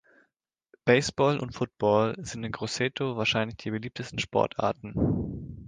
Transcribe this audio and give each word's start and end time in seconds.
Baseball 0.83 1.37
und 1.39 1.53
Football 1.53 2.15
sind 2.25 2.43
in 2.43 2.51
Grosseto 2.51 3.17
wahrscheinlich 3.17 3.57
die 3.57 3.69
beliebtesten 3.69 4.17
Sportarten. 4.17 4.95